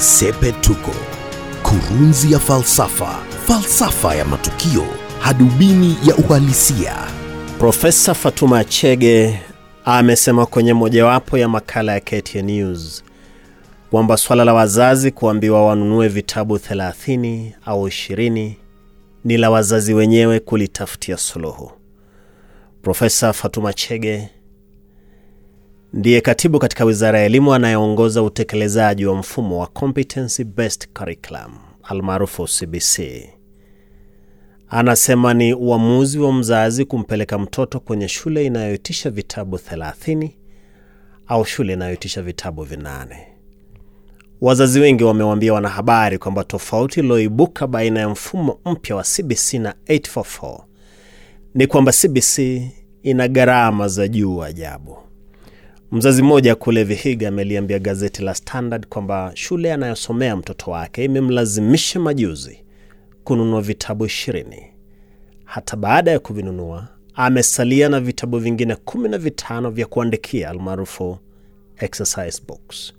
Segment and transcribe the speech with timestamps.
[0.00, 0.90] Sepetuko,
[1.62, 4.84] kurunzi ya falsafa, falsafa ya matukio,
[5.18, 6.94] hadubini ya uhalisia.
[7.58, 9.40] Profesa Fatuma Chege
[9.84, 13.04] amesema kwenye mojawapo ya makala ya KTN News
[13.90, 18.52] kwamba swala la wazazi kuambiwa wanunue vitabu 30 au 20
[19.24, 21.72] ni la wazazi wenyewe kulitafutia suluhu.
[22.82, 24.28] Profesa Fatuma Chege
[25.92, 32.44] ndiye katibu katika wizara ya elimu anayeongoza utekelezaji wa mfumo wa competency based curriculum almaarufu
[32.58, 33.00] CBC.
[34.68, 40.30] Anasema ni uamuzi wa mzazi kumpeleka mtoto kwenye shule inayoitisha vitabu 30
[41.26, 43.26] au shule inayoitisha vitabu vinane.
[44.40, 50.60] Wazazi wengi wamewambia wanahabari kwamba tofauti iliyoibuka baina ya mfumo mpya wa CBC na 844
[51.54, 52.38] ni kwamba CBC
[53.02, 54.98] ina gharama za juu ajabu.
[55.92, 62.58] Mzazi mmoja kule Vihiga ameliambia gazeti la Standard kwamba shule anayosomea mtoto wake imemlazimisha majuzi
[63.24, 64.66] kununua vitabu ishirini.
[65.44, 71.18] Hata baada ya kuvinunua amesalia na vitabu vingine kumi na vitano vya kuandikia almaarufu
[71.78, 72.92] exercise books.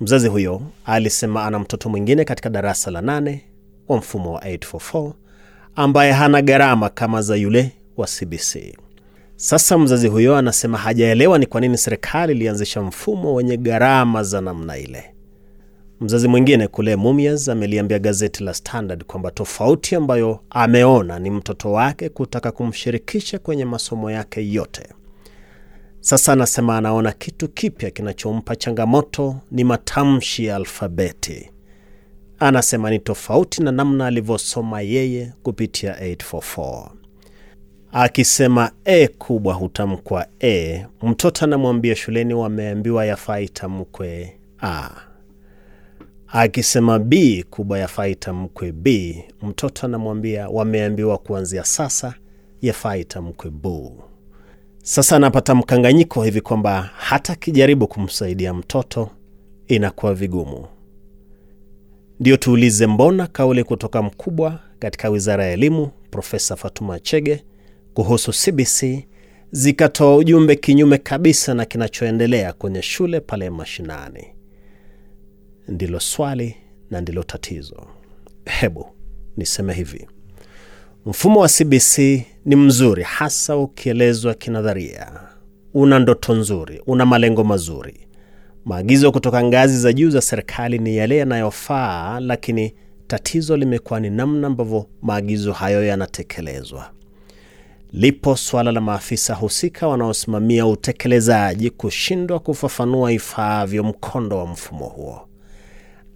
[0.00, 3.44] Mzazi huyo alisema ana mtoto mwingine katika darasa la nane
[3.88, 5.12] wa mfumo wa 844
[5.76, 8.76] ambaye hana gharama kama za yule wa CBC.
[9.36, 14.78] Sasa mzazi huyo anasema hajaelewa ni kwa nini serikali ilianzisha mfumo wenye gharama za namna
[14.78, 15.04] ile.
[16.00, 22.08] Mzazi mwingine kule Mumias ameliambia gazeti la Standard kwamba tofauti ambayo ameona ni mtoto wake
[22.08, 24.82] kutaka kumshirikisha kwenye masomo yake yote.
[26.00, 31.50] Sasa anasema anaona kitu kipya kinachompa changamoto ni matamshi ya alfabeti.
[32.38, 36.88] Anasema ni tofauti na namna alivyosoma yeye kupitia 844
[37.92, 44.90] akisema e kubwa hutamkwa e, mtoto anamwambia shuleni wameambiwa yafaa itamkwe a.
[46.28, 52.14] Akisema b kubwa yafaa itamkwe b, mtoto anamwambia wameambiwa kuanzia sasa
[52.62, 54.02] yafaa itamkwe bu.
[54.82, 59.10] Sasa anapata mkanganyiko hivi kwamba hata akijaribu kumsaidia mtoto
[59.68, 60.66] inakuwa vigumu.
[62.20, 67.44] Ndio tuulize, mbona kauli kutoka mkubwa katika wizara ya elimu Profesa Fatuma Chege
[67.96, 69.04] kuhusu CBC
[69.50, 74.24] zikatoa ujumbe kinyume kabisa na kinachoendelea kwenye shule pale mashinani?
[75.68, 76.56] Ndilo swali
[76.90, 77.86] na ndilo tatizo.
[78.44, 78.86] Hebu
[79.36, 80.08] niseme hivi,
[81.06, 81.98] mfumo wa CBC
[82.44, 85.20] ni mzuri, hasa ukielezwa kinadharia.
[85.74, 88.06] Una ndoto nzuri, una malengo mazuri.
[88.64, 92.74] Maagizo kutoka ngazi za juu za serikali ni yale yanayofaa, lakini
[93.06, 96.95] tatizo limekuwa ni namna ambavyo maagizo hayo yanatekelezwa.
[97.92, 105.28] Lipo suala la maafisa husika wanaosimamia utekelezaji kushindwa kufafanua ifaavyo mkondo wa mfumo huo.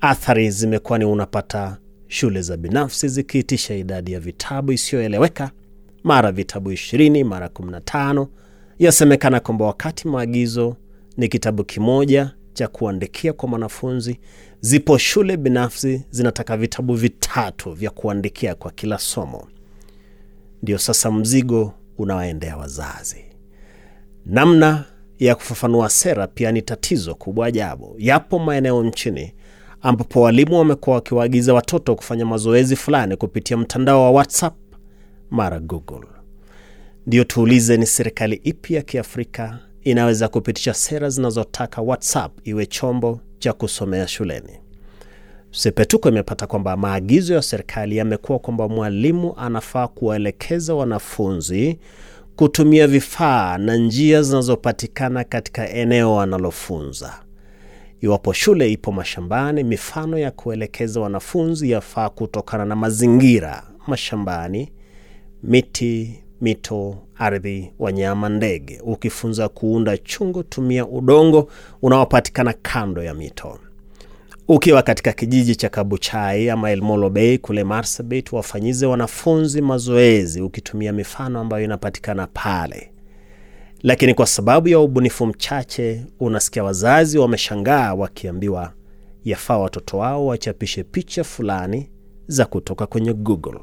[0.00, 5.50] Athari zimekuwa ni unapata shule za binafsi zikiitisha idadi ya vitabu isiyoeleweka,
[6.04, 8.26] mara vitabu 20, mara 15.
[8.78, 10.76] Yasemekana kwamba wakati maagizo
[11.16, 14.20] ni kitabu kimoja cha kuandikia kwa mwanafunzi,
[14.60, 19.48] zipo shule binafsi zinataka vitabu vitatu vya kuandikia kwa kila somo.
[20.62, 23.24] Ndio sasa mzigo unawaendea wazazi.
[24.26, 24.84] Namna
[25.18, 27.94] ya kufafanua sera pia ni tatizo kubwa ajabu.
[27.98, 29.34] Yapo maeneo nchini
[29.82, 34.54] ambapo walimu wamekuwa wakiwaagiza watoto kufanya mazoezi fulani kupitia mtandao wa WhatsApp
[35.30, 36.06] mara Google.
[37.06, 43.52] Ndio tuulize, ni serikali ipi ya Kiafrika inaweza kupitisha sera zinazotaka WhatsApp iwe chombo cha
[43.52, 44.58] kusomea shuleni?
[45.52, 51.78] Sepetuko imepata kwamba maagizo ya serikali yamekuwa kwamba mwalimu anafaa kuwaelekeza wanafunzi
[52.36, 57.14] kutumia vifaa na njia zinazopatikana katika eneo analofunza.
[58.00, 64.72] Iwapo shule ipo mashambani, mifano ya kuelekeza wanafunzi yafaa kutokana na mazingira mashambani,
[65.42, 68.80] miti, mito, ardhi, wanyama, ndege.
[68.84, 71.48] Ukifunza kuunda chungu, tumia udongo
[71.82, 73.58] unaopatikana kando ya mito.
[74.52, 81.40] Ukiwa katika kijiji cha Kabuchai ama Elmolo Bay kule Marsabit, wafanyize wanafunzi mazoezi ukitumia mifano
[81.40, 82.92] ambayo inapatikana pale.
[83.82, 88.72] Lakini kwa sababu ya ubunifu mchache, unasikia wazazi wameshangaa wakiambiwa
[89.24, 91.90] yafaa watoto wao wachapishe picha fulani
[92.26, 93.60] za kutoka kwenye Google.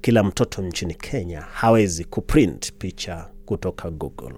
[0.00, 4.34] Kila mtoto nchini Kenya hawezi kuprint picha kutoka Google.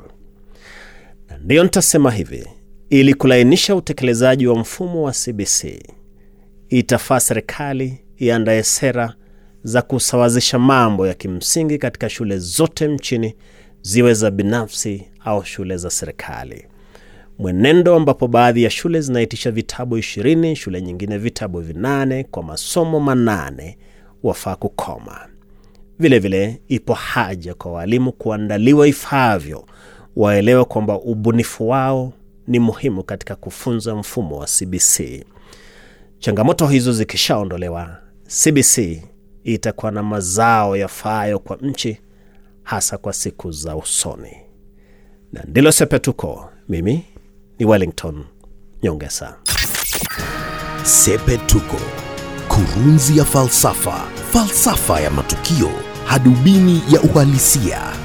[1.44, 2.46] Ndiyo nitasema hivi,
[2.92, 5.64] ili kulainisha utekelezaji wa mfumo wa CBC,
[6.68, 9.14] itafaa serikali iandaye sera
[9.62, 13.34] za kusawazisha mambo ya kimsingi katika shule zote nchini,
[13.82, 16.64] ziwe za binafsi au shule za serikali.
[17.38, 23.78] mwenendo ambapo baadhi ya shule zinaitisha vitabu ishirini, shule nyingine vitabu vinane kwa masomo manane
[24.22, 25.20] wafaa kukoma.
[25.98, 29.64] Vilevile vile, ipo haja kwa walimu kuandaliwa ifaavyo,
[30.16, 32.12] waelewe kwamba ubunifu wao
[32.46, 35.24] ni muhimu katika kufunza mfumo wa CBC.
[36.18, 37.96] Changamoto hizo zikishaondolewa,
[38.44, 39.02] CBC
[39.44, 41.98] itakuwa na mazao yafaayo kwa nchi,
[42.62, 44.36] hasa kwa siku za usoni.
[45.32, 46.48] Na ndilo Sepetuko.
[46.68, 47.04] Mimi
[47.58, 48.24] ni Wellington
[48.82, 49.36] Nyongesa.
[50.82, 51.76] Sepetuko,
[52.48, 55.70] kurunzi ya falsafa, falsafa ya matukio,
[56.06, 58.01] hadubini ya uhalisia.